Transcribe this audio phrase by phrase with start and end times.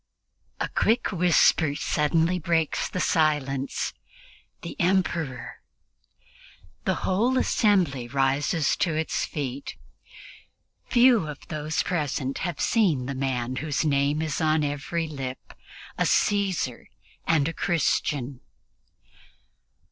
[0.59, 3.93] A quick whisper suddenly breaks the silence:
[4.63, 9.75] "The Emperor!" and the whole assembly rises to its feet.
[10.87, 15.53] Few of those present have seen the man whose name is on every lip,
[15.99, 16.87] a Caesar
[17.27, 18.39] and a Christian!